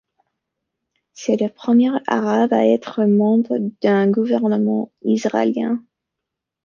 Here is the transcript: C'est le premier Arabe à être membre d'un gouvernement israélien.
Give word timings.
C'est 1.13 1.39
le 1.39 1.47
premier 1.47 1.91
Arabe 2.07 2.53
à 2.53 2.65
être 2.65 3.03
membre 3.05 3.59
d'un 3.83 4.09
gouvernement 4.09 4.91
israélien. 5.03 5.83